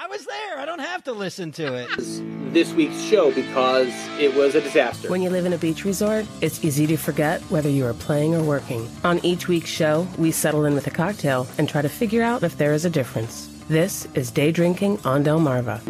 [0.00, 0.60] I was there.
[0.60, 1.88] I don't have to listen to it.
[2.52, 5.10] This week's show because it was a disaster.
[5.10, 8.32] When you live in a beach resort, it's easy to forget whether you are playing
[8.32, 8.88] or working.
[9.02, 12.44] On each week's show, we settle in with a cocktail and try to figure out
[12.44, 13.48] if there is a difference.
[13.68, 15.80] This is Day Drinking on Delmarva.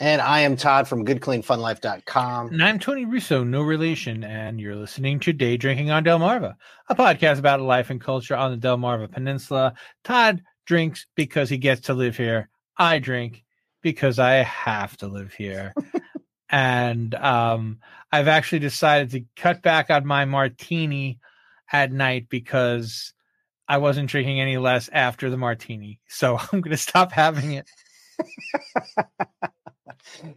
[0.00, 2.48] And I am Todd from goodcleanfunlife.com.
[2.48, 6.56] And I'm Tony Russo, no relation, and you're listening to Day Drinking on Delmarva,
[6.88, 9.74] a podcast about life and culture on the Delmarva Peninsula.
[10.02, 12.48] Todd drinks because he gets to live here.
[12.76, 13.44] I drink
[13.82, 15.74] because I have to live here.
[16.50, 17.78] and um,
[18.10, 21.18] I've actually decided to cut back on my martini
[21.72, 23.14] at night because
[23.68, 26.00] I wasn't drinking any less after the martini.
[26.08, 27.68] So I'm going to stop having it.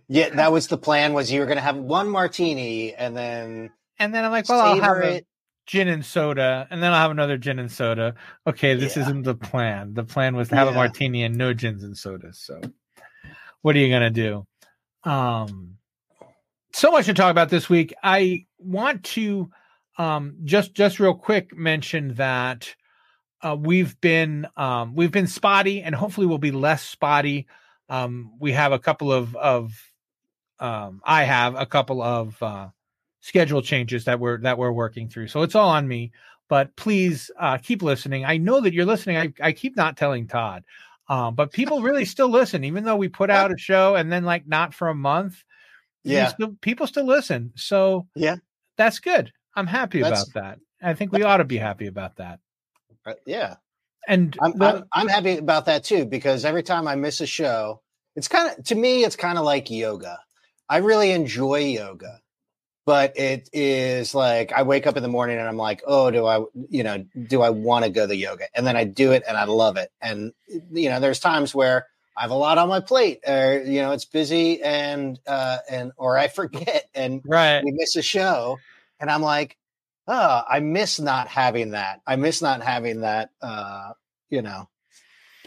[0.07, 1.13] yeah, that was the plan.
[1.13, 4.61] Was you were going to have one martini and then and then I'm like, well,
[4.61, 5.27] I'll have it.
[5.65, 8.15] Gin and soda, and then I'll have another gin and soda.
[8.45, 9.03] Okay, this yeah.
[9.03, 9.93] isn't the plan.
[9.93, 10.73] The plan was to have yeah.
[10.73, 12.39] a martini and no gins and sodas.
[12.39, 12.61] So,
[13.61, 14.45] what are you gonna do?
[15.03, 15.77] Um,
[16.73, 17.93] so much to talk about this week.
[18.03, 19.49] I want to
[19.97, 22.75] um just just real quick mention that
[23.41, 27.47] uh, we've been um we've been spotty, and hopefully we'll be less spotty
[27.89, 29.73] um, we have a couple of of
[30.59, 32.69] um, I have a couple of uh,
[33.25, 35.27] schedule changes that we're that we're working through.
[35.27, 36.11] So it's all on me.
[36.47, 38.23] But please uh, keep listening.
[38.23, 39.17] I know that you're listening.
[39.17, 40.63] I, I keep not telling Todd,
[41.09, 44.25] um, but people really still listen, even though we put out a show and then
[44.25, 45.43] like not for a month.
[46.03, 47.51] Yeah, still, people still listen.
[47.55, 48.35] So yeah,
[48.77, 49.33] that's good.
[49.55, 50.59] I'm happy that's, about that.
[50.87, 52.39] I think we ought to be happy about that.
[53.07, 53.55] Uh, yeah,
[54.07, 57.25] and I'm, the, I'm, I'm happy about that too because every time I miss a
[57.25, 57.81] show,
[58.15, 60.19] it's kind of to me, it's kind of like yoga.
[60.69, 62.19] I really enjoy yoga,
[62.85, 66.25] but it is like I wake up in the morning and I'm like, oh, do
[66.25, 68.45] I, you know, do I want to go the yoga?
[68.55, 69.91] And then I do it and I love it.
[70.01, 70.33] And
[70.71, 71.87] you know, there's times where
[72.17, 75.91] I have a lot on my plate, or you know, it's busy and uh, and
[75.97, 77.63] or I forget and right.
[77.63, 78.57] we miss a show,
[78.99, 79.57] and I'm like,
[80.07, 82.01] oh, I miss not having that.
[82.07, 83.31] I miss not having that.
[83.41, 83.91] Uh,
[84.29, 84.69] you know,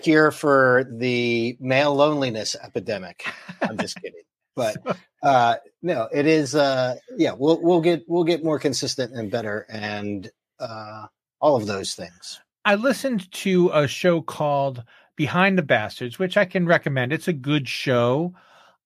[0.02, 3.24] cure for the male loneliness epidemic.
[3.62, 4.22] I'm just kidding.
[4.56, 6.54] But uh, no, it is.
[6.54, 10.30] Uh, yeah, we'll we'll get we'll get more consistent and better, and
[10.60, 11.06] uh,
[11.40, 12.40] all of those things.
[12.64, 14.84] I listened to a show called
[15.16, 17.12] Behind the Bastards, which I can recommend.
[17.12, 18.34] It's a good show.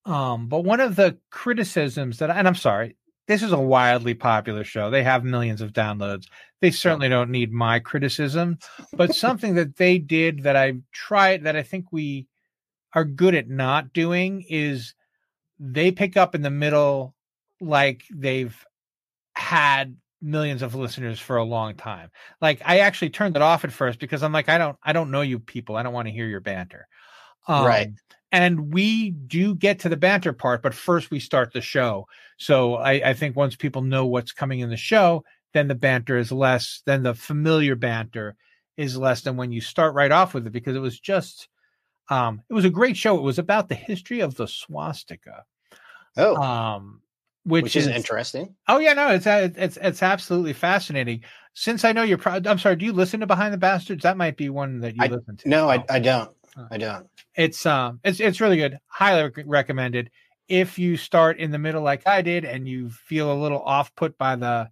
[0.05, 2.97] Um, but one of the criticisms that, and I'm sorry,
[3.29, 4.91] this is a wildly popular show.
[4.91, 6.27] They have millions of downloads.
[6.61, 8.59] They certainly don't need my criticism,
[8.93, 12.27] but something that they did that I tried that I think we
[12.95, 14.95] are good at not doing is
[15.65, 17.15] they pick up in the middle
[17.61, 18.57] like they've
[19.35, 22.11] had millions of listeners for a long time.
[22.41, 25.11] Like I actually turned it off at first because I'm like I don't I don't
[25.11, 25.77] know you people.
[25.77, 26.89] I don't want to hear your banter.
[27.49, 27.89] Um, right
[28.33, 32.07] and we do get to the banter part but first we start the show
[32.39, 36.17] so I, I, think once people know what's coming in the show then the banter
[36.17, 38.37] is less then the familiar banter
[38.77, 41.49] is less than when you start right off with it because it was just
[42.09, 45.45] um it was a great show it was about the history of the swastika
[46.17, 47.01] oh um
[47.45, 51.23] which, which is, is, interesting oh yeah no it's it's it's absolutely fascinating
[51.55, 54.17] since i know you're pro- i'm sorry do you listen to behind the bastards that
[54.17, 56.31] might be one that you I, listen to no I, I don't
[56.71, 57.07] I don't.
[57.35, 58.79] It's um, it's it's really good.
[58.87, 60.11] Highly recommended.
[60.49, 63.95] If you start in the middle like I did, and you feel a little off
[63.95, 64.71] put by the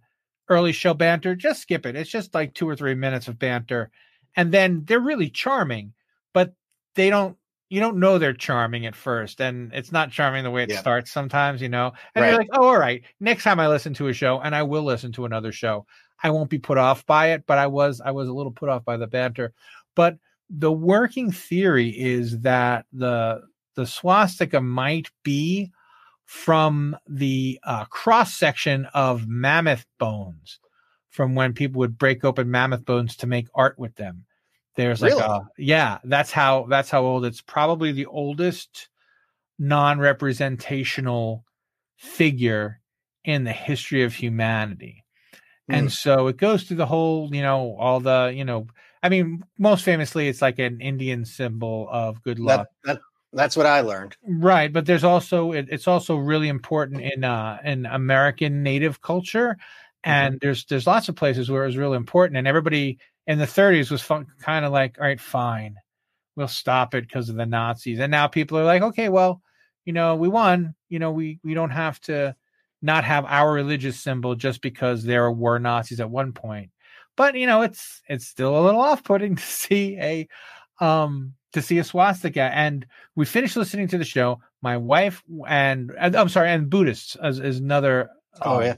[0.49, 1.95] early show banter, just skip it.
[1.95, 3.89] It's just like two or three minutes of banter,
[4.35, 5.93] and then they're really charming,
[6.33, 6.53] but
[6.95, 7.37] they don't.
[7.71, 10.81] You don't know they're charming at first, and it's not charming the way it yeah.
[10.81, 11.93] starts sometimes, you know.
[12.13, 12.29] And right.
[12.29, 13.01] you're like, oh, all right.
[13.21, 15.85] Next time I listen to a show, and I will listen to another show,
[16.21, 17.45] I won't be put off by it.
[17.47, 19.53] But I was, I was a little put off by the banter.
[19.95, 20.17] But
[20.49, 23.41] the working theory is that the
[23.75, 25.71] the swastika might be
[26.25, 30.59] from the uh, cross section of mammoth bones
[31.09, 34.25] from when people would break open mammoth bones to make art with them
[34.75, 38.89] there's like a yeah that's how that's how old it's probably the oldest
[39.59, 41.45] non-representational
[41.97, 42.79] figure
[43.23, 45.03] in the history of humanity
[45.69, 45.75] mm.
[45.75, 48.67] and so it goes through the whole you know all the you know
[49.03, 52.67] I mean, most famously, it's like an Indian symbol of good luck.
[52.83, 53.01] That, that,
[53.33, 54.15] that's what I learned.
[54.23, 59.57] Right, but there's also it, it's also really important in uh in American Native culture,
[60.03, 60.45] and mm-hmm.
[60.45, 63.91] there's there's lots of places where it was really important, and everybody in the 30s
[63.91, 65.75] was fun, kind of like, all right, fine,
[66.35, 69.41] we'll stop it because of the Nazis, and now people are like, okay, well,
[69.85, 72.35] you know, we won, you know, we we don't have to
[72.81, 76.71] not have our religious symbol just because there were Nazis at one point
[77.17, 80.27] but you know it's it's still a little off-putting to see a
[80.83, 82.43] um, to see a swastika.
[82.53, 82.85] And
[83.15, 84.39] we finished listening to the show.
[84.61, 88.09] My wife and I'm sorry, and Buddhists as is another.
[88.41, 88.75] Oh um, yeah.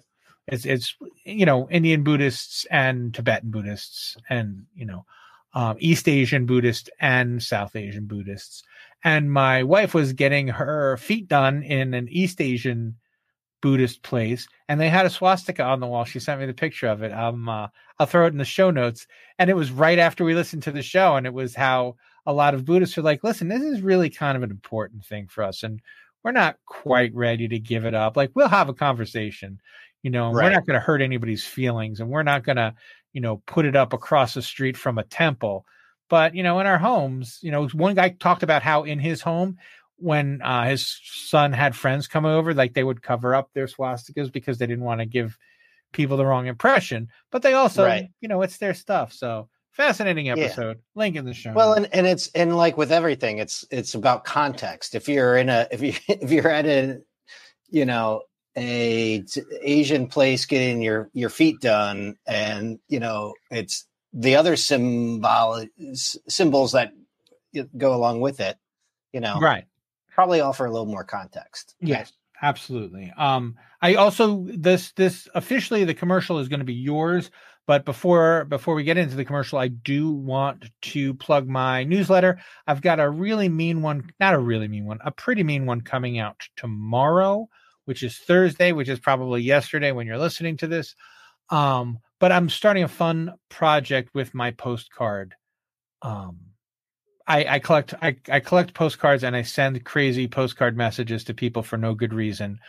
[0.48, 0.96] It's it's
[1.26, 5.06] you know Indian Buddhists and Tibetan Buddhists and you know
[5.54, 8.64] um, East Asian Buddhists and South Asian Buddhists.
[9.04, 12.96] And my wife was getting her feet done in an East Asian
[13.62, 16.04] Buddhist place, and they had a swastika on the wall.
[16.06, 17.14] She sent me the picture of it.
[17.14, 17.68] Um, uh,
[18.00, 19.08] I'll throw it in the show notes.
[19.40, 21.96] And it was right after we listened to the show, and it was how
[22.26, 25.28] a lot of Buddhists are like, "Listen, this is really kind of an important thing
[25.28, 25.82] for us, and
[26.24, 28.18] we're not quite ready to give it up.
[28.18, 29.60] Like, we'll have a conversation."
[30.04, 32.76] You know, and we're not going to hurt anybody's feelings, and we're not going to,
[33.14, 35.66] you know, put it up across the street from a temple.
[36.10, 39.22] But you know, in our homes, you know, one guy talked about how in his
[39.22, 39.58] home,
[39.96, 44.32] when uh, his son had friends come over, like they would cover up their swastikas
[44.32, 45.38] because they didn't want to give
[45.94, 47.08] people the wrong impression.
[47.32, 48.10] But they also, Right.
[48.20, 49.14] you know, it's their stuff.
[49.14, 50.34] So fascinating Yeah.
[50.34, 50.80] episode.
[50.96, 51.54] Link in the show.
[51.54, 54.96] Well, and, and it's and like with everything, it's it's about context.
[54.96, 57.00] If you're in a if you if you're at a
[57.70, 58.24] you know
[58.58, 59.24] a
[59.62, 65.66] Asian place getting your your feet done, and you know it's the other symbol
[65.96, 66.92] symbols that
[67.78, 68.58] go along with it.
[69.12, 69.66] You know, right.
[70.14, 71.76] probably offer a little more context.
[71.80, 73.12] Yes, absolutely.
[73.18, 77.32] Um, I also this this officially the commercial is going to be yours,
[77.66, 82.40] but before before we get into the commercial, I do want to plug my newsletter.
[82.68, 85.82] I've got a really mean one, not a really mean one, a pretty mean one
[85.82, 87.48] coming out tomorrow,
[87.86, 90.96] which is Thursday, which is probably yesterday when you're listening to this.
[91.50, 95.36] Um, but I'm starting a fun project with my postcard.
[96.02, 96.40] Um,
[97.28, 101.64] I, I collect I, I collect postcards and I send crazy postcard messages to people
[101.64, 102.60] for no good reason.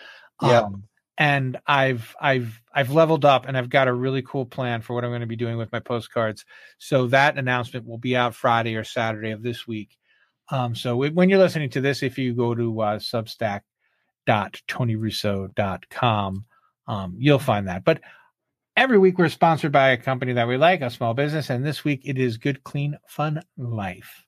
[0.43, 0.62] Yeah.
[0.62, 0.84] Um,
[1.16, 5.05] and I've I've I've leveled up and I've got a really cool plan for what
[5.05, 6.44] I'm going to be doing with my postcards.
[6.78, 9.96] So that announcement will be out Friday or Saturday of this week.
[10.50, 12.99] Um, so when you're listening to this, if you go to uh,
[14.26, 16.44] substack.tonyrusso.com,
[16.87, 17.85] um, you'll find that.
[17.85, 18.00] But
[18.76, 21.85] every week we're sponsored by a company that we like, a small business, and this
[21.85, 24.25] week it is Good Clean Fun Life.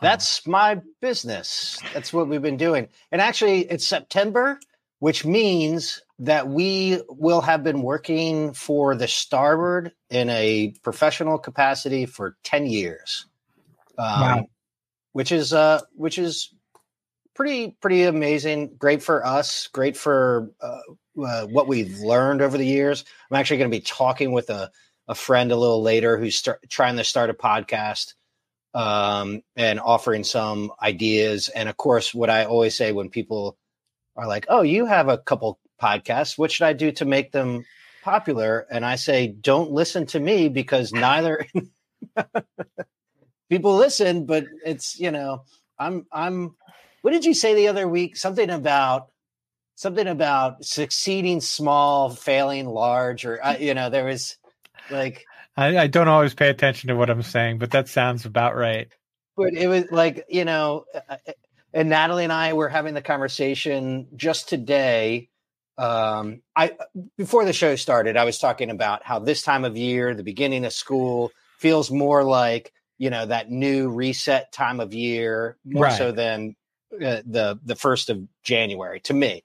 [0.00, 1.80] Um, That's my business.
[1.94, 2.88] That's what we've been doing.
[3.10, 4.60] And actually, it's September,
[4.98, 12.06] which means that we will have been working for the Starboard in a professional capacity
[12.06, 13.26] for 10 years.
[13.98, 14.46] Um, Wow.
[15.12, 16.52] Which is uh which is
[17.36, 20.80] pretty pretty amazing, great for us, great for uh,
[21.22, 23.04] uh, what we've learned over the years.
[23.30, 24.72] I'm actually going to be talking with a
[25.06, 28.14] a friend a little later who's trying to start a podcast
[28.74, 31.48] um, and offering some ideas.
[31.48, 33.56] And of course, what I always say when people
[34.16, 36.36] are like, "Oh, you have a couple podcasts.
[36.36, 37.64] What should I do to make them
[38.02, 41.46] popular?" And I say, "Don't listen to me because neither
[43.50, 45.44] people listen, but it's you know,
[45.78, 46.56] I'm I'm.
[47.06, 48.16] What did you say the other week?
[48.16, 49.10] Something about."
[49.78, 54.38] Something about succeeding small, failing large, or uh, you know, there was
[54.90, 55.24] like
[55.54, 58.88] I, I don't always pay attention to what I'm saying, but that sounds about right.
[59.36, 61.16] but it was like you know uh,
[61.72, 65.28] and natalie and i were having the conversation just today
[65.78, 66.72] um i
[67.16, 70.64] before the show started i was talking about how this time of year the beginning
[70.64, 75.98] of school feels more like you know that new reset time of year more Right.
[75.98, 76.56] so than
[76.94, 79.42] uh, the the first of january to me.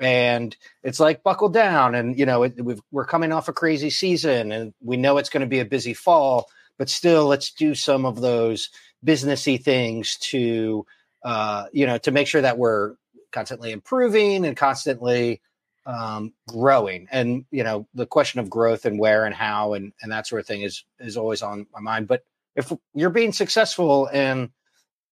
[0.00, 1.94] And it's like buckle down.
[1.94, 2.58] And you know it,
[2.90, 5.94] we're coming off a crazy season and we know it's going to be a busy
[5.94, 8.70] fall but still let's do some of those
[9.04, 10.86] businessy things to
[11.24, 12.94] uh, you know to make sure that we're
[13.32, 15.42] constantly improving and constantly
[15.84, 17.08] um, growing.
[17.10, 20.40] And you know the question of growth and where and how and and that sort
[20.40, 22.08] of thing is is always on my mind.
[22.08, 22.24] But
[22.56, 24.50] if you're being successful in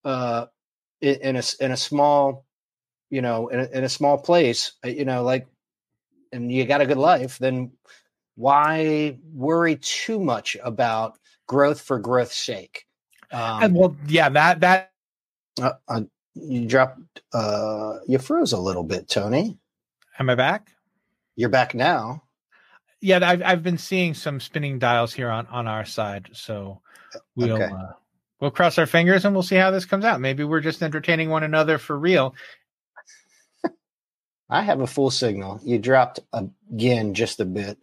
[0.05, 0.47] uh
[1.01, 2.45] in, in a in a small
[3.11, 5.47] you know in a, in a small place uh, you know like
[6.33, 7.71] and you got a good life then
[8.35, 12.87] why worry too much about growth for growth's sake
[13.33, 14.93] um, and well, yeah, that that
[15.61, 16.03] uh, uh,
[16.35, 17.23] you dropped.
[17.33, 19.59] Uh, you froze a little bit, Tony.
[20.19, 20.71] am I back?
[21.35, 22.23] You're back now.
[23.01, 26.81] Yeah, I've I've been seeing some spinning dials here on on our side, so
[27.35, 27.65] we'll Okay.
[27.65, 27.93] uh,
[28.41, 30.21] we'll cross our fingers and we'll see how this comes out.
[30.21, 32.35] Maybe we're just entertaining one another for real.
[34.49, 35.61] I have a full signal.
[35.65, 37.79] You dropped again just a bit.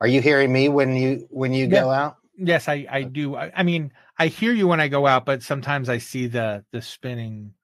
[0.00, 2.16] Are you hearing me when you when you go out?
[2.36, 3.36] Yes, I I do.
[3.36, 6.64] I, I mean, I hear you when I go out, but sometimes I see the
[6.72, 7.54] the spinning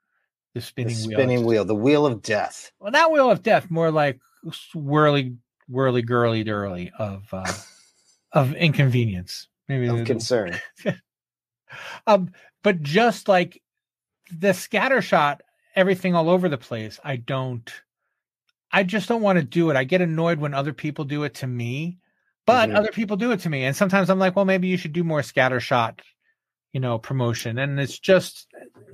[0.54, 1.10] the The spinning, wheel.
[1.18, 2.72] spinning wheel, the wheel of death.
[2.80, 4.20] Well, not wheel of death, more like
[4.74, 5.36] whirly
[5.68, 7.52] whirly girly dirly of uh
[8.32, 9.48] of inconvenience.
[9.68, 10.58] Maybe Of concern.
[12.06, 13.62] um, but just like
[14.32, 15.40] the scattershot,
[15.74, 17.70] everything all over the place, I don't.
[18.72, 19.76] I just don't want to do it.
[19.76, 21.98] I get annoyed when other people do it to me,
[22.46, 22.76] but Mhm.
[22.76, 25.02] other people do it to me, and sometimes I'm like, well, maybe you should do
[25.04, 26.00] more scattershot,
[26.72, 27.58] you know, promotion.
[27.58, 28.48] And it's just,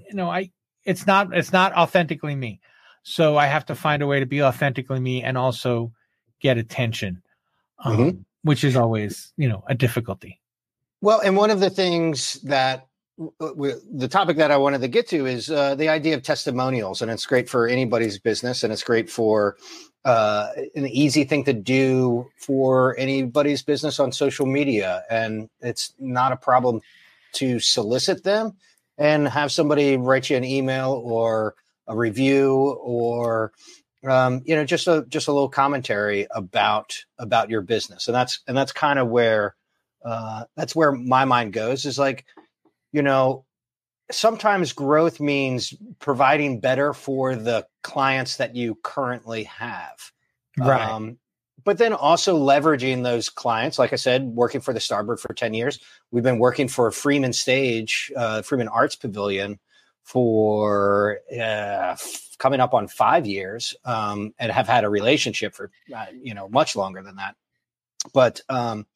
[0.08, 0.50] you know, I
[0.84, 2.60] it's not it's not authentically me,
[3.02, 5.92] so I have to find a way to be authentically me and also
[6.40, 7.22] get attention,
[7.84, 8.24] um, Mhm.
[8.42, 10.40] which is always you know a difficulty.
[11.06, 12.88] Well, and one of the things that
[13.38, 17.00] w- the topic that I wanted to get to is uh, the idea of testimonials,
[17.00, 19.56] and it's great for anybody's business, and it's great for
[20.04, 26.32] uh, an easy thing to do for anybody's business on social media, and it's not
[26.32, 26.80] a problem
[27.34, 28.56] to solicit them
[28.98, 31.54] and have somebody write you an email or
[31.86, 33.52] a review or
[34.08, 38.40] um, you know just a just a little commentary about about your business, and that's
[38.48, 39.54] and that's kind of where
[40.06, 42.24] uh, that's where my mind goes is like
[42.92, 43.44] you know
[44.10, 50.12] sometimes growth means providing better for the clients that you currently have
[50.56, 50.88] Right.
[50.88, 51.18] um,
[51.64, 55.52] but then also leveraging those clients like i said working for the starboard for 10
[55.54, 55.80] years
[56.12, 59.58] we've been working for freeman stage uh, freeman arts pavilion
[60.04, 65.72] for uh, f- coming up on five years um, and have had a relationship for
[65.94, 67.34] uh, you know much longer than that
[68.14, 68.86] but um,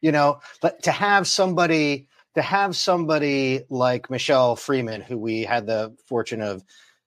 [0.00, 5.66] you know but to have somebody to have somebody like michelle freeman who we had
[5.66, 6.62] the fortune of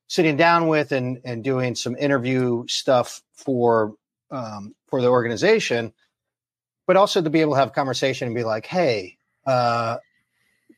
[0.08, 3.94] sitting down with and and doing some interview stuff for
[4.32, 5.94] um, for the organization
[6.88, 9.98] but also to be able to have a conversation and be like hey uh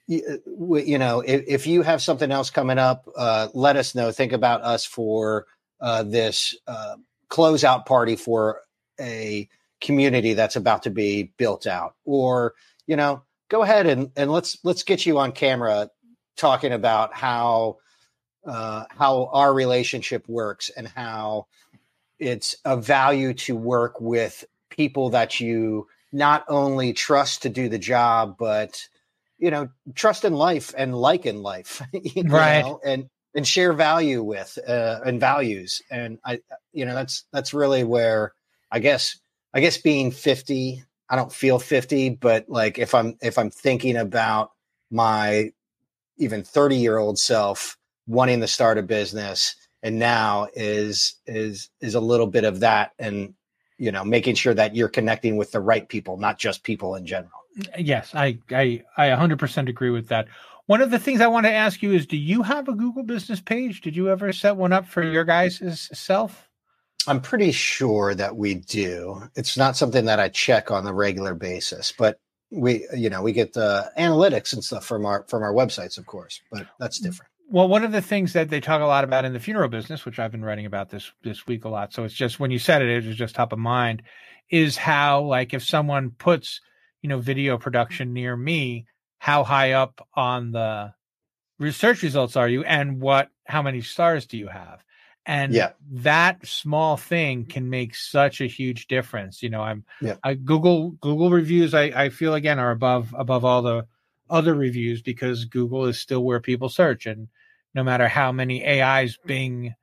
[0.08, 0.40] you,
[0.78, 4.12] you know if, if you have something else coming up uh let us know.
[4.12, 5.46] Think about us for
[5.80, 6.96] uh this uh
[7.30, 8.62] closeout party for
[9.00, 9.48] a
[9.82, 12.54] community that's about to be built out or
[12.88, 15.90] you know go ahead and and let's let's get you on camera
[16.38, 17.78] talking about how
[18.46, 21.48] uh how our relationship works and how
[22.20, 27.80] it's a value to work with people that you not only trust to do the
[27.80, 28.88] job but
[29.40, 32.66] you know trust in life and like in life you Right.
[32.66, 36.40] know, and and share value with uh, and values and i
[36.74, 38.34] you know that's that's really where
[38.72, 39.20] i guess
[39.54, 43.98] i guess being 50 i don't feel 50 but like if i'm if i'm thinking
[43.98, 44.52] about
[44.90, 45.52] my
[46.18, 47.78] even 30 year old self
[48.08, 52.92] wanting to start a business and now is is is a little bit of that
[53.00, 53.34] and
[53.78, 57.06] you know making sure that you're connecting with the right people not just people in
[57.06, 60.28] general mm, Yes, I I I 100% agree with that.
[60.68, 63.04] One of the things I want to ask you is do you have a Google
[63.04, 63.82] business page?
[63.82, 66.48] Did you ever set one up for your guys' self?
[67.08, 71.34] I'm pretty sure that we do it's not something that i check on a regular
[71.34, 72.20] basis but
[72.52, 76.06] we you know we get the analytics and stuff from our from our websites of
[76.06, 79.26] course but that's different Well, one of the things that they talk a lot about
[79.26, 82.04] in the funeral business, which I've been writing about this this week a lot, so
[82.06, 84.04] it's just when you said it, it was just top of mind,
[84.50, 86.62] is how like if someone puts
[87.02, 88.86] you know video production near me,
[89.20, 90.94] how high up on the
[91.60, 94.84] research results are you, and what how many stars do you have?
[95.26, 95.72] And Yeah.
[95.92, 99.44] that small thing can make such a huge difference.
[99.44, 100.16] You know, I'm Yeah.
[100.24, 101.74] I Google Google reviews.
[101.74, 103.86] I I feel again are above above all the
[104.30, 107.28] other reviews because Google is still where people search and
[107.74, 109.76] no matter how many AIs Bing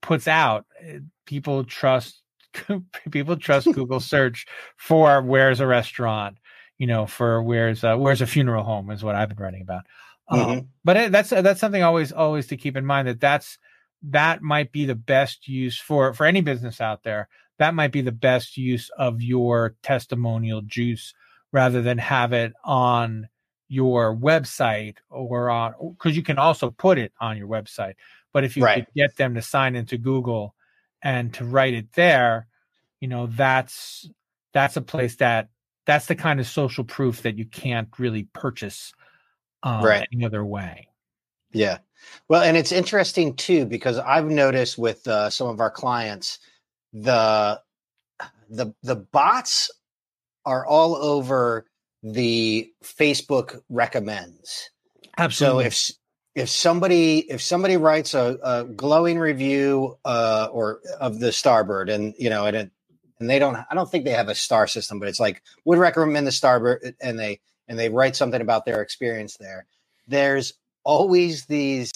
[0.00, 2.22] puts out, eh, people trust
[3.10, 4.46] people trust Google search
[4.76, 6.38] for where's a restaurant,
[6.78, 9.84] you know, for where's a, where's a funeral home is what I've been writing about.
[10.28, 10.66] Um, Mhm.
[10.84, 13.58] but it, that's that's something always always to keep in mind that that's
[14.02, 17.28] that might be the best use for for any business out there.
[17.58, 21.14] That might be the best use of your testimonial juice
[21.52, 23.28] rather than have it on
[23.68, 27.94] your website or on because you can also put it on your website.
[28.32, 28.74] But if you Right.
[28.84, 30.54] could get them to sign into Google
[31.02, 32.46] and to write it there,
[33.00, 34.08] you know, that's
[34.52, 35.48] that's a place that
[35.86, 38.92] that's the kind of social proof that you can't really purchase
[39.62, 40.08] um, Right.
[40.12, 40.88] any other way.
[41.52, 41.78] Yeah.
[42.28, 46.38] Well, and it's interesting too because I've noticed with uh, some of our clients
[46.92, 47.60] the
[48.50, 49.70] the the bots
[50.44, 51.66] are all over
[52.02, 54.70] the Facebook recommends.
[55.16, 55.64] Absolutely.
[55.64, 55.90] So if
[56.34, 62.14] if somebody if somebody writes a, a glowing review uh, or of the Starboard and
[62.18, 62.70] you know and it,
[63.20, 65.78] and they don't I don't think they have a star system but it's like would
[65.78, 69.66] recommend the Starboard and they and they write something about their experience there.
[70.08, 70.54] There's
[70.84, 71.92] always these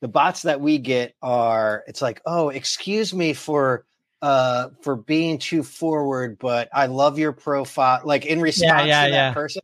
[0.00, 3.84] the bots that we get are it's like oh excuse me for
[4.22, 9.10] uh for being too forward but I love your profile like in response yeah, to
[9.10, 9.32] that yeah.
[9.32, 9.62] person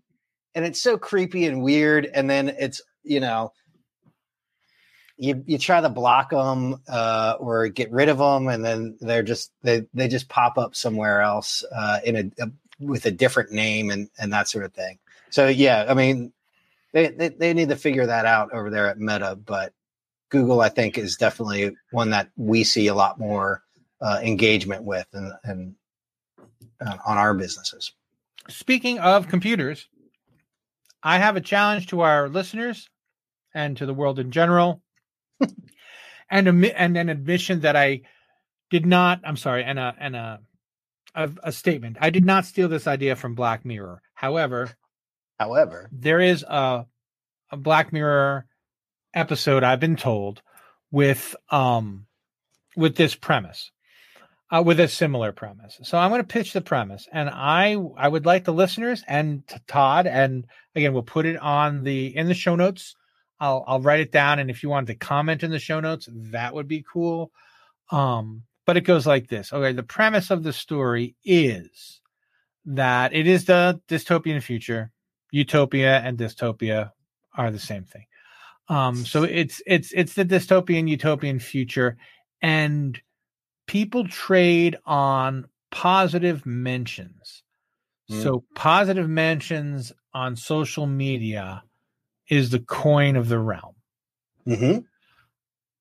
[0.55, 2.07] and it's so creepy and weird.
[2.13, 3.53] And then it's you know,
[5.17, 9.23] you you try to block them uh, or get rid of them, and then they're
[9.23, 12.51] just they they just pop up somewhere else uh, in a, a
[12.81, 14.99] with a different name and and that sort of thing.
[15.31, 16.33] So yeah, I mean,
[16.93, 19.73] they, they they need to figure that out over there at Meta, but
[20.31, 23.63] Google, I think, is definitely one that we see a lot more
[24.01, 25.75] uh, engagement with and and
[26.85, 27.93] uh, on our businesses.
[28.49, 29.89] Speaking of computers,
[31.03, 32.89] I have a challenge to our listeners
[33.55, 34.83] and to the world in general,
[36.31, 38.03] and a, and an admission that I
[38.71, 39.21] did not.
[39.25, 40.41] I'm sorry, and a and a,
[41.15, 41.99] a a statement.
[42.01, 44.03] I did not steal this idea from Black Mirror.
[44.15, 44.71] However,
[45.43, 46.87] However, there is a
[47.51, 48.47] a Black Mirror
[49.13, 50.41] episode I've been told
[50.91, 52.07] with um
[52.77, 53.71] with this premise.
[54.51, 55.81] Uh, with a similar premise.
[55.83, 59.43] So I'm going to pitch the premise and I I would like the listeners and
[59.67, 62.95] Todd and again we'll put it on the in the show notes.
[63.41, 66.07] I'll I'll write it down and if you want to comment in the show notes
[66.13, 67.33] that would be cool.
[67.91, 69.55] Um but it goes like this.
[69.55, 72.03] Okay, the premise of the story is
[72.67, 74.93] that it is the dystopian future.
[75.33, 76.93] Utopia and dystopia
[77.35, 78.07] are the same thing.
[78.69, 81.97] Um, so it's it's it's the dystopian utopian future,
[82.41, 83.01] and
[83.67, 87.43] people trade on positive mentions.
[88.11, 88.23] Mm.
[88.23, 91.65] So positive mentions on social media
[92.29, 93.75] is the coin of the realm.
[94.47, 94.79] hmm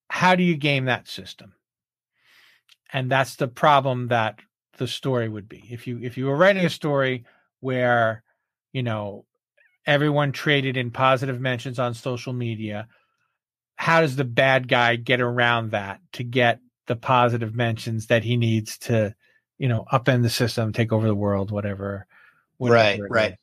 [0.09, 1.53] How do you game that system?
[2.93, 4.39] And that's the problem that
[4.77, 5.63] the story would be.
[5.69, 7.25] If you if you were writing a story
[7.59, 8.23] where,
[8.73, 9.25] you know,
[9.85, 12.87] everyone traded in positive mentions on social media,
[13.75, 18.37] how does the bad guy get around that to get the positive mentions that he
[18.37, 19.15] needs to,
[19.57, 22.05] you know, upend the system, take over the world, whatever.
[22.59, 23.31] Right, whatever right.
[23.31, 23.37] is.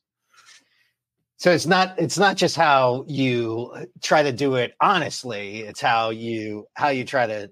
[1.39, 5.61] So it's not it's not just how you try to do it honestly.
[5.61, 7.51] It's how you how you try to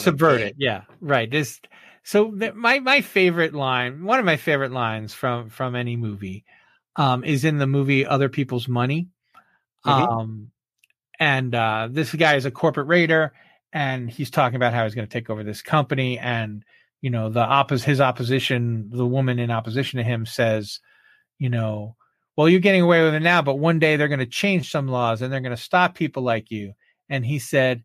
[0.00, 1.60] subvert it yeah right this
[2.02, 6.44] so my my favorite line one of my favorite lines from from any movie
[6.96, 9.08] um is in the movie other people's money
[9.86, 10.08] Mhm.
[10.20, 10.50] um
[11.20, 13.32] and uh this guy is a corporate raider
[13.72, 16.64] and he's talking about how he's going to take over this company and
[17.00, 20.80] you know the oppos his opposition the woman in opposition to him says
[21.38, 21.96] you know
[22.36, 24.88] well you're getting away with it now but one day they're going to change some
[24.88, 26.72] laws and they're going to stop people like you
[27.08, 27.84] and he said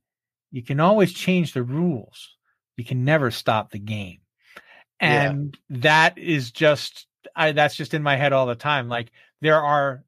[0.52, 2.36] you can always change the rules
[2.78, 4.20] you can never stop the game
[5.02, 5.30] Yeah.
[5.32, 7.06] and that is just
[7.36, 10.04] I, that's just in my head all the time like there are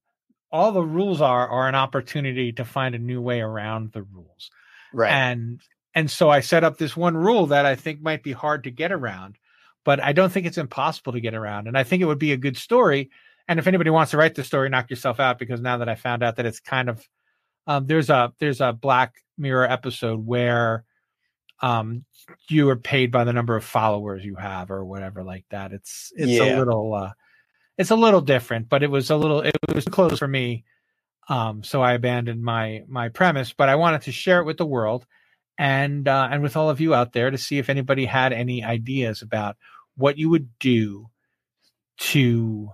[0.52, 4.52] all the rules are are an opportunity to find a new way around the rules
[4.94, 5.12] right.
[5.12, 5.62] and
[5.94, 8.72] and so i set up this one rule that i think might be hard to
[8.72, 9.38] get around
[9.84, 12.32] but i don't think it's impossible to get around and i think it would be
[12.32, 13.10] a good story
[13.48, 15.96] and if anybody wants to write the story knock yourself out because now that i
[15.96, 17.06] found out that it's kind of
[17.68, 20.84] um, there's a there's a black mirror episode where
[21.62, 22.06] um
[22.50, 25.74] you are paid by the number of followers you have or whatever like that.
[25.74, 27.12] It's it's a little uh
[27.78, 30.64] it's a little different but it was a little it was close for me
[31.30, 34.66] um so i abandoned my my premise but i wanted to share it with the
[34.66, 35.06] world
[35.58, 38.64] and uh and with all of you out there to see if anybody had any
[38.64, 39.58] ideas about
[39.96, 41.08] what you would do
[41.98, 42.70] to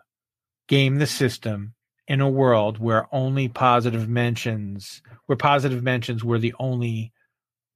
[0.67, 1.73] game the system
[2.08, 7.13] in a world where only positive mentions where positive mentions were the only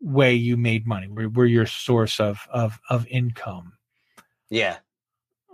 [0.02, 3.74] way you made money were, were your source of of of income
[4.52, 4.78] yeah.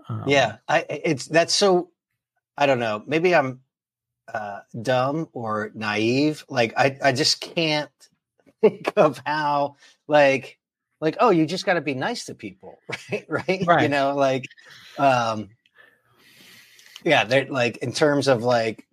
[0.10, 1.91] um, Yeah, I it's that's so
[2.57, 3.03] I don't know.
[3.05, 3.62] Maybe I'm
[4.33, 6.43] uh dumb or naive.
[6.49, 7.91] Like I I just can't
[8.62, 9.75] think of how
[10.07, 10.60] like
[10.99, 12.79] like oh, you just got to be nice to people,
[13.29, 13.63] right?
[13.65, 13.81] right?
[13.83, 14.45] You know, like
[14.97, 15.49] um
[17.05, 18.83] yeah, they're like in terms of like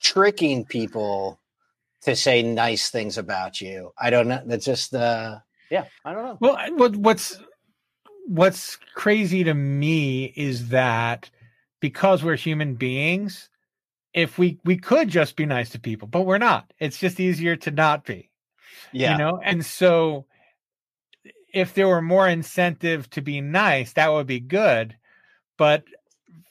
[0.00, 1.40] tricking people
[2.02, 3.92] to say nice things about you.
[3.98, 4.42] I don't know.
[4.44, 5.38] That's just uh
[5.70, 6.38] yeah, I don't know.
[6.40, 7.38] Well, what what's
[8.26, 11.30] what's crazy to me is that
[11.80, 13.48] because we're human beings,
[14.12, 16.72] if we we could just be nice to people, but we're not.
[16.78, 18.30] It's just easier to not be.
[18.92, 19.12] Yeah.
[19.12, 20.26] You know, and so
[21.52, 24.96] if there were more incentive to be nice, that would be good.
[25.56, 25.84] But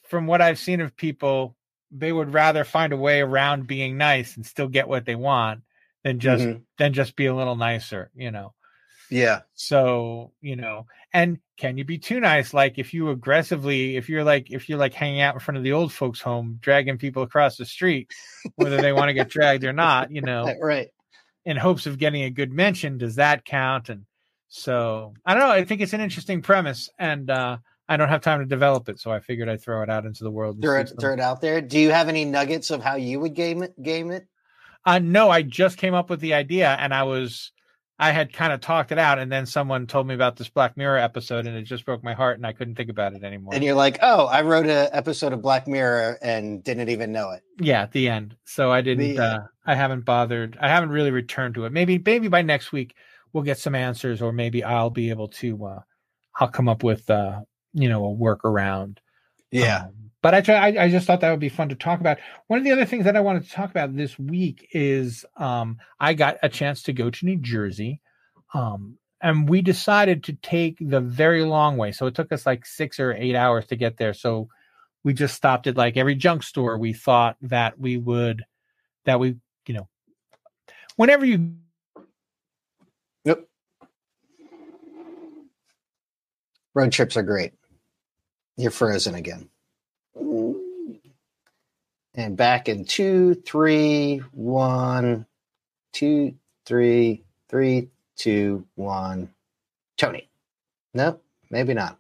[0.10, 1.56] from what I've seen of people,
[1.92, 5.62] they would rather find a way around being nice and still get what they want
[6.04, 6.62] than just Mhm.
[6.78, 8.54] than just be a little nicer, you know.
[9.10, 9.42] Yeah.
[9.56, 12.54] So, you know, and can you be too nice?
[12.54, 15.64] Like if you aggressively, if you're like, if you're like hanging out in front of
[15.66, 18.10] the old folks' home, dragging people across the street,
[18.56, 20.88] whether they want to get dragged or not, you know, Right.
[21.46, 23.90] in hopes of getting a good mention, does that count?
[23.90, 24.06] And
[24.48, 25.52] so I don't know.
[25.52, 26.90] I think it's an interesting premise.
[26.98, 27.58] And uh,
[27.92, 30.24] I don't have time to develop it, so I figured I'd throw it out into
[30.24, 30.62] the world.
[30.62, 31.60] Throw it, throw it out there.
[31.60, 33.74] Do you have any nuggets of how you would game it?
[33.84, 34.28] Game it?
[34.86, 37.52] Uh, no, I just came up with the idea, and I was,
[38.00, 40.78] I had kind of talked it out, and then someone told me about this Black
[40.78, 43.54] Mirror episode, and it just broke my heart, and I couldn't think about it anymore.
[43.54, 47.32] And you're like, oh, I wrote an episode of Black Mirror and didn't even know
[47.32, 47.44] it.
[47.60, 48.38] yeah, at the end.
[48.46, 49.16] So I didn't.
[49.16, 49.40] The uh.
[49.66, 50.58] I haven't bothered.
[50.62, 51.74] I haven't really returned to it.
[51.74, 52.96] Maybe, maybe by next week
[53.34, 55.66] we'll get some answers, or maybe I'll be able to.
[55.66, 55.80] Uh,
[56.40, 57.42] I'll come up with, uh,
[57.74, 58.98] you know, a workaround.
[59.86, 60.56] Um, but I try.
[60.56, 62.18] I, I just thought that would be fun to talk about.
[62.48, 65.78] One of the other things that I wanted to talk about this week is um,
[66.00, 68.02] I got a chance to go to New Jersey,
[68.54, 71.92] um, and we decided to take the very long way.
[71.92, 74.14] So it took us like six or eight hours to get there.
[74.14, 74.48] So
[75.04, 76.78] we just stopped at like every junk store.
[76.78, 78.44] We thought that we would,
[79.06, 79.88] that we, you know,
[80.96, 81.56] whenever you
[83.26, 83.48] Yep.
[86.74, 87.54] Road trips are great.
[88.62, 89.50] You're frozen again.
[92.14, 95.26] And back in two, three, one,
[95.94, 96.36] two,
[96.68, 99.34] three, three, two, one.
[99.98, 100.30] Tony.
[100.94, 101.98] Nope, maybe not.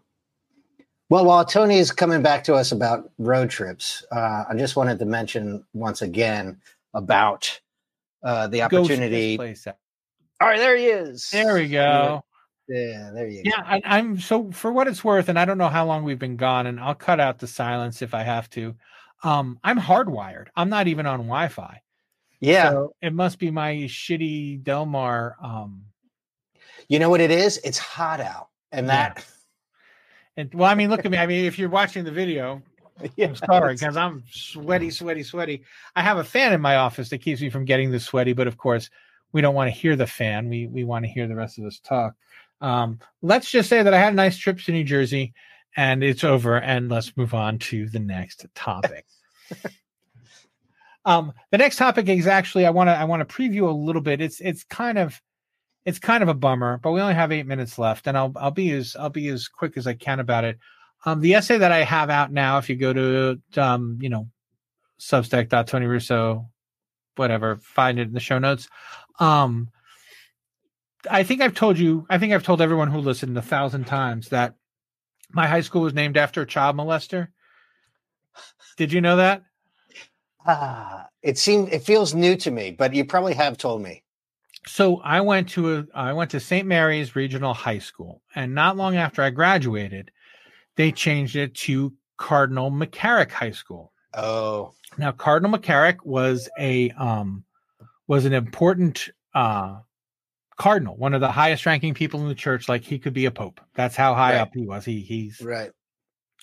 [1.10, 5.00] Well, while Tony is coming back to us about road trips, uh, I just wanted
[5.00, 6.62] to mention once again
[6.94, 7.60] about
[8.22, 9.36] uh, the go to this opportunity.
[9.36, 9.66] place.
[9.66, 11.28] All right, there he is.
[11.32, 12.24] There we go.
[12.72, 13.68] Yeah, there you Yeah, go.
[13.68, 16.38] I, I'm so for what it's worth, and I don't know how long we've been
[16.38, 18.76] gone, and I'll cut out the silence if I have to.
[19.24, 20.48] Um, I'm hardwired.
[20.56, 21.82] I'm not even on Wi-Fi.
[22.40, 22.72] Yeah.
[22.72, 25.36] So it must be my shitty Delmar.
[25.44, 25.84] Um,
[26.88, 27.60] you know what it is?
[27.64, 28.48] It's hot out.
[28.72, 29.26] And that
[30.38, 31.18] and well, I mean, look at me.
[31.18, 32.62] I mean, if you're watching the video,
[33.16, 35.64] yeah, I'm sorry because I'm sweaty, sweaty, sweaty.
[35.96, 38.48] I have a fan in my office that keeps me from getting this sweaty, but
[38.48, 38.90] of course,
[39.34, 40.48] we don't want to hear the fan.
[40.48, 42.16] We we want to hear the rest of us talk.
[42.62, 45.34] Um, let's just say that I had a nice trip to New Jersey,
[45.76, 46.58] and it's over.
[46.58, 49.06] And let's move on to the next topic.
[51.06, 54.02] um, the next topic is actually I want to I want to preview a little
[54.02, 54.22] bit.
[54.22, 55.22] It's it's kind of
[55.86, 58.52] it's kind of a bummer, but we only have eight minutes left, and I'll I'll
[58.52, 60.60] be as I'll be as quick as I can about it.
[61.06, 64.28] Um, the essay that I have out now, if you go to um, you know,
[65.00, 66.48] Substack.Tony Russo,
[67.16, 68.70] whatever, find it in the show notes.
[69.20, 69.70] Um,
[71.10, 74.30] I think I've told you, I think I've told everyone who listened a thousand times
[74.30, 74.56] that
[75.32, 77.30] my high school was named after a child molester.
[78.78, 79.44] Did you know that?
[80.46, 84.04] Ah, it seemed it feels new to me, but you probably have told me.
[84.66, 86.68] So I went to a I went to St.
[86.68, 90.12] Mary's Regional High School, and not long after I graduated,
[90.76, 93.92] they changed it to Cardinal McCarrick High School.
[94.14, 97.44] Oh, Now, Cardinal McCarrick was a um,
[98.08, 99.80] was an important uh,
[100.62, 102.70] cardinal, one of the highest ranking people in the church.
[102.70, 103.60] Like he could be a pope.
[103.74, 104.42] That's how high Right.
[104.42, 104.86] up he was.
[104.86, 105.72] He he's right.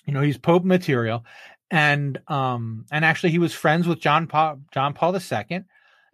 [0.05, 1.23] you know he's pope material,
[1.71, 5.63] and um and actually he was friends with John Paul John Paul II.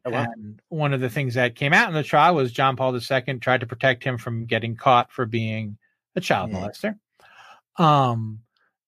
[0.08, 0.28] Oh, wow.
[0.36, 3.40] And one of the things that came out in the trial was John Paul II
[3.40, 5.78] tried to protect him from getting caught for being
[6.16, 6.58] a child Yeah.
[6.60, 6.96] molester.
[7.84, 8.42] Um,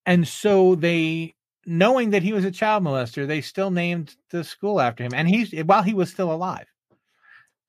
[0.05, 1.33] and so they,
[1.65, 5.27] knowing that he was a child molester, they still named the school after him, and
[5.27, 6.67] he's while he was still alive.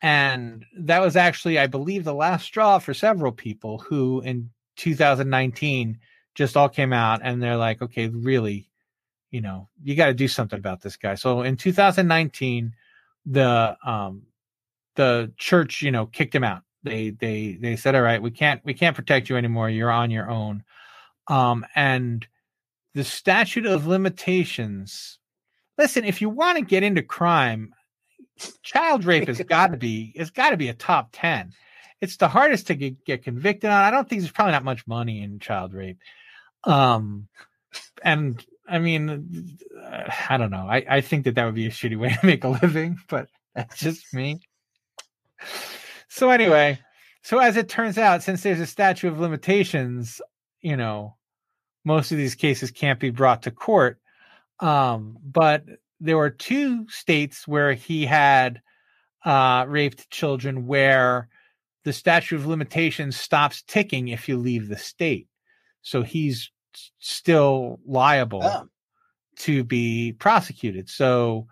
[0.00, 5.98] And that was actually, I believe, the last straw for several people who, in 2019,
[6.34, 8.68] just all came out and they're like, okay, really,
[9.30, 11.16] you know, you got to do something about this guy.
[11.16, 12.74] So in 2019,
[13.26, 14.22] the um
[14.94, 16.62] the church, you know, kicked him out.
[16.82, 19.68] They they they said, all right, we can't we can't protect you anymore.
[19.68, 20.62] You're on your own.
[21.26, 22.26] Um, and
[22.94, 25.18] the statute of limitations.
[25.76, 27.74] Listen, if you want to get into crime,
[28.62, 31.52] child rape has got to be it's got to be a top ten.
[32.00, 33.82] It's the hardest to get, get convicted on.
[33.82, 35.98] I don't think there's probably not much money in child rape.
[36.64, 37.26] Um,
[38.02, 40.66] and I mean, uh, I don't know.
[40.68, 43.28] I, I think that that would be a shitty way to make a living, but
[43.54, 44.40] that's just me.
[46.08, 46.78] So anyway,
[47.22, 50.20] so as it turns out, since there's a statute of limitations,
[50.60, 51.16] you know,
[51.84, 53.98] most of these cases can't be brought to court.
[54.60, 55.64] Um, but
[56.00, 58.60] there were two states where he had
[59.24, 61.28] uh, raped children where
[61.84, 65.28] the statute of limitations stops ticking if you leave the state.
[65.82, 66.50] So he's
[66.98, 68.68] still liable Oh,
[69.38, 70.88] to be prosecuted.
[70.88, 71.46] So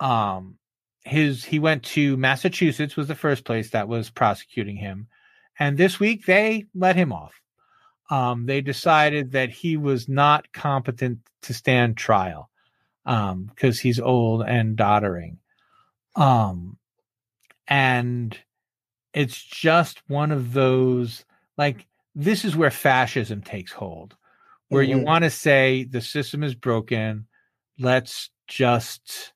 [0.00, 0.58] um
[1.04, 5.06] his he went to Massachusetts was the first place that was prosecuting him.
[5.58, 7.40] And this week they let him off.
[8.10, 12.50] Um they decided that he was not competent to stand trial
[13.06, 15.38] um because he's old and doddering.
[16.14, 16.76] Um
[17.68, 18.38] and
[19.14, 21.24] it's just one of those
[21.56, 24.16] like this is where fascism takes hold
[24.68, 25.04] where you Mhm.
[25.04, 27.26] want to say the system is broken.
[27.78, 29.32] Let's just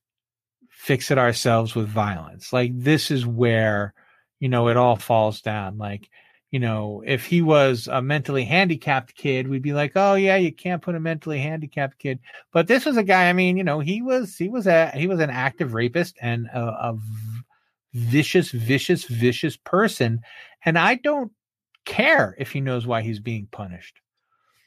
[0.71, 2.53] fix it ourselves with violence.
[2.53, 3.95] Like this is where,
[4.41, 5.79] you know, it all falls down.
[5.79, 6.09] Like,
[6.51, 10.53] you know, if he was a mentally handicapped kid, we'd be like, oh yeah, you
[10.53, 12.19] can't put a mentally handicapped kid.
[12.53, 13.29] But this was a guy.
[13.29, 16.47] I mean, you know, he was he was a he was an active rapist and
[16.53, 16.95] a
[17.95, 20.21] vicious, vicious, vicious person.
[20.65, 21.33] And I don't
[21.85, 24.01] care if he knows why he's being punished.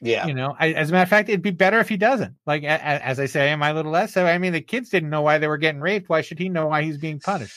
[0.00, 0.26] Yeah.
[0.26, 2.34] You know, I, as a matter of fact, it'd be better if he doesn't.
[2.46, 5.08] Like a, a- as I say in my little essay, I mean, the kids didn't
[5.10, 6.08] know why they were getting raped.
[6.08, 7.56] Why should he know why he's being punished?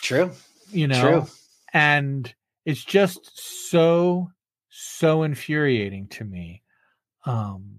[0.00, 0.30] True.
[0.70, 1.26] You know, True.
[1.74, 2.32] and
[2.64, 3.30] it's just
[3.70, 4.30] so
[4.70, 6.62] so infuriating to me.
[7.26, 7.78] Um,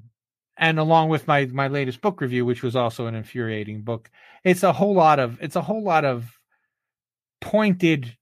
[0.57, 4.09] and along with my my latest book review, which was also an infuriating book,
[4.43, 6.39] it's a whole lot of it's a whole lot of
[7.41, 8.15] pointed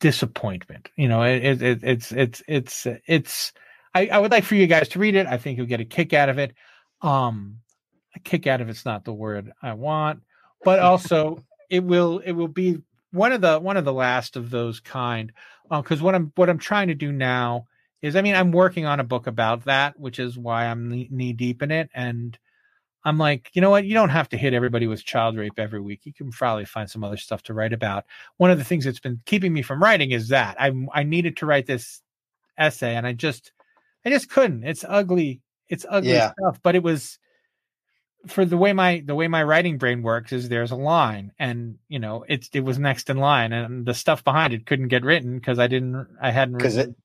[0.00, 0.90] disappointment.
[0.96, 3.52] You know, it, it, it it's it's it's it's.
[3.94, 5.26] I, I would like for you guys to read it.
[5.26, 6.54] I think you'll get a kick out of it.
[7.02, 7.58] Um,
[8.14, 10.22] a kick out of it's not the word I want,
[10.64, 12.78] but also it will it will be
[13.12, 15.32] one of the one of the last of those kind.
[15.70, 17.66] Uh, because what I'm what I'm trying to do now
[18.02, 21.08] is, I mean, I'm working on a book about that, which is why I'm knee,
[21.10, 22.36] knee deep in it, and
[23.04, 23.84] I'm like, you know what?
[23.84, 26.00] You don't have to hit everybody with child rape every week.
[26.04, 28.04] You can probably find some other stuff to write about.
[28.36, 31.36] One of the things that's been keeping me from writing is that I I needed
[31.38, 32.02] to write this
[32.58, 33.52] essay, and I just
[34.04, 34.64] I just couldn't.
[34.64, 35.42] It's ugly.
[35.68, 36.32] It's ugly Yeah.
[36.38, 36.60] stuff.
[36.62, 37.18] But it was
[38.26, 41.78] for the way my the way my writing brain works is there's a line and
[41.88, 45.04] you know it's it was next in line and the stuff behind it couldn't get
[45.04, 46.96] written because I didn't I hadn't Because written it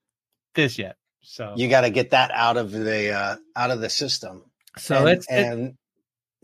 [0.54, 0.96] this yet.
[1.22, 4.44] So you got to get that out of the uh, out of the system.
[4.78, 5.78] so and, let's it- and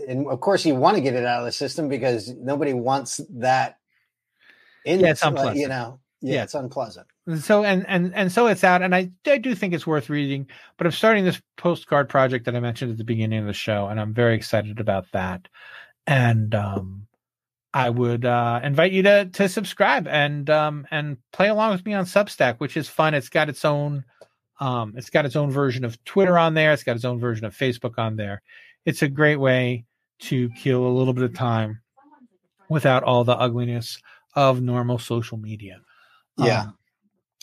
[0.08, 3.22] and of course you want to get it out of the system because nobody wants
[3.36, 3.78] that.
[4.86, 5.58] In Yeah, it's unpleasant.
[5.58, 6.44] you know, yeah, Yeah.
[6.44, 7.06] it's unpleasant.
[7.40, 10.48] so and and and so it's out and I, I do think it's worth reading
[10.78, 13.88] but i'm starting this postcard project that i mentioned at the beginning of the show
[13.88, 15.48] and i'm very excited about that.
[16.08, 17.08] And um
[17.74, 21.94] i would uh invite you to to subscribe and um and play along with me
[21.94, 23.14] on substack which is fun.
[23.14, 24.04] It's got its own
[24.60, 26.72] um it's got its own version of twitter on there.
[26.74, 28.42] It's got its own version of facebook on there.
[28.86, 29.86] It's a great way
[30.20, 31.82] to kill a little bit of time
[32.70, 34.00] without all the ugliness
[34.36, 35.80] of normal social media
[36.38, 36.62] Yeah.
[36.62, 36.78] Um,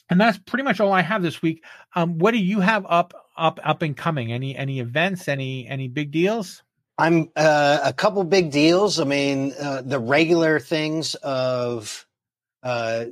[0.09, 1.65] and that's pretty much all I have this week.
[1.95, 4.33] Um, what do you have up, up, up and coming?
[4.33, 5.29] Any, any events?
[5.29, 6.63] Any, any big deals?
[7.01, 9.01] I'm uh, a couple big deals.
[9.01, 12.07] I mean, uh, the regular things of
[12.63, 13.07] uh,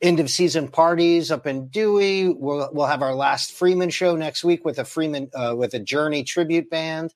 [0.00, 2.28] end of season parties up in Dewey.
[2.30, 5.78] We'll we'll have our last Freeman show next week with a Freeman uh, with a
[5.78, 7.12] Journey tribute band,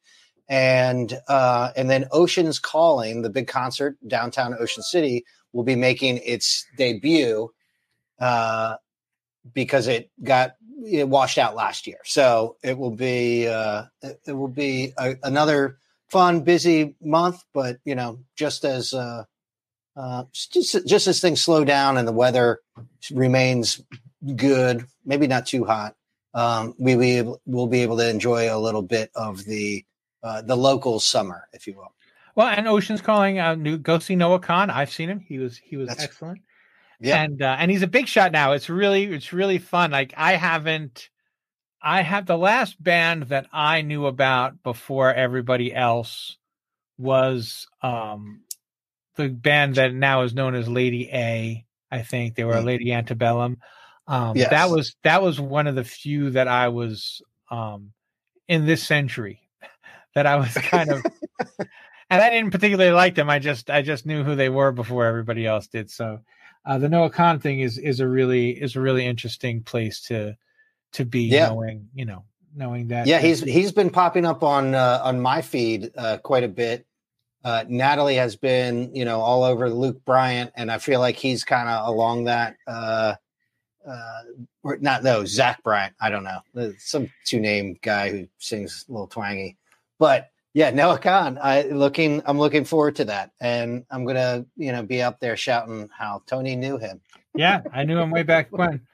[0.51, 6.19] and uh, and then Ocean's Calling, the big concert downtown Ocean City, will be making
[6.19, 7.49] its debut
[8.19, 8.77] uh,
[9.53, 10.53] because it got
[10.85, 11.99] it washed out last year.
[12.05, 15.79] So it will be uh, it, it will be a, another
[16.11, 17.43] fun, busy month.
[17.53, 19.25] But you know, just as uh,
[19.97, 22.61] uh, just just as things slow down and the weather
[23.13, 23.81] remains
[24.37, 25.95] good, maybe not too hot,
[26.35, 29.85] um, we we will be able to enjoy a little bit of the
[30.23, 31.93] uh, the local summer, if you will.
[32.35, 34.71] Well, and Ocean's calling uh, new go see Noah Kahan.
[34.71, 35.21] I've seen him.
[35.21, 36.41] He was he was That's- excellent.
[37.03, 37.23] Yeah.
[37.23, 38.53] and uh, and he's a big shot now.
[38.53, 39.91] It's really it's really fun.
[39.91, 41.09] Like I haven't,
[41.83, 46.37] I have the last band that I knew about before everybody else
[46.99, 48.43] was um
[49.17, 51.65] the band that now is known as Lady A.
[51.91, 52.65] I think they were Mm.
[52.65, 53.59] Lady Antebellum.
[54.07, 54.51] Um, Yes.
[54.51, 57.93] That was that was one of the few that I was um
[58.49, 59.41] in this century
[60.15, 61.05] that I was kind of
[62.11, 63.29] and I didn't particularly like them.
[63.31, 65.91] I just I just knew who they were before everybody else did.
[65.91, 66.21] So
[66.65, 70.37] uh, the Noah Kahan thing is is a really is a really interesting place to
[70.93, 71.49] to be Yeah.
[71.49, 75.43] knowing you know knowing that yeah, he's he's been popping up on uh, on my
[75.43, 76.87] feed uh, quite a bit.
[77.45, 81.43] Uh, Natalie has been, you know, all over Luke Bryan, and I feel like he's
[81.43, 82.57] kind of along that.
[82.69, 83.15] Uh,
[83.85, 84.23] uh,
[84.63, 85.93] or not no Zach Bryan.
[86.01, 89.57] I don't know, some two name guy who sings a little twangy,
[89.99, 91.39] but yeah, Noah Kahan.
[91.43, 95.37] I looking, I'm looking forward to that, and I'm gonna, you know, be up there
[95.37, 97.01] shouting how Tony knew him.
[97.35, 98.87] yeah I knew him way back when.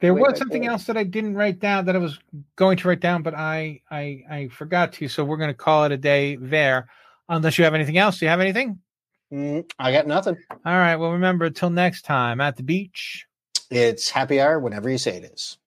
[0.00, 0.70] There Way was something then.
[0.70, 2.18] else that I didn't write down that I was
[2.56, 5.08] going to write down, but I I I forgot to.
[5.08, 6.88] So we're going to call it a day there.
[7.28, 8.18] Unless you have anything else.
[8.18, 8.80] Do you have anything?
[9.32, 10.36] Mm, I got nothing.
[10.50, 10.96] All right.
[10.96, 13.26] Well, remember, until next time at the beach.
[13.70, 15.58] It's happy hour whenever you say it is.